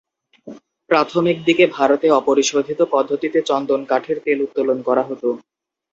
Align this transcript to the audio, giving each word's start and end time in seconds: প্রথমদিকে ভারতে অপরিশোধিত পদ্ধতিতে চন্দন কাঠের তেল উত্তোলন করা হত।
প্রথমদিকে 0.89 1.65
ভারতে 1.73 2.07
অপরিশোধিত 2.19 2.79
পদ্ধতিতে 2.93 3.39
চন্দন 3.49 3.81
কাঠের 3.87 4.17
তেল 4.25 4.39
উত্তোলন 4.45 4.77
করা 4.87 5.03
হত। 5.09 5.23